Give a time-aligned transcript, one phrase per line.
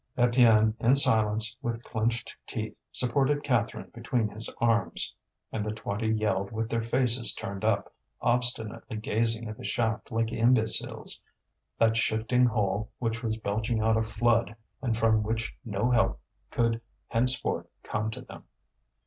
[0.17, 5.13] Étienne in silence, with clenched teeth, supported Catherine between his arms.
[5.51, 10.31] And the twenty yelled with their faces turned up, obstinately gazing at the shaft like
[10.31, 11.23] imbeciles,
[11.77, 16.81] that shifting hole which was belching out a flood and from which no help could
[17.09, 18.45] henceforth come to them.